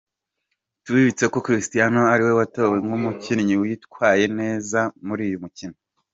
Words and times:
Tubibutse 0.83 1.25
ko 1.33 1.37
Christiano 1.45 1.99
ariwe 2.13 2.33
watowe 2.39 2.75
nk’umukinnyi 2.85 3.55
witwaye 3.61 4.25
neza 4.39 4.79
muri 5.07 5.21
uyu 5.27 5.43
mukino. 5.45 5.75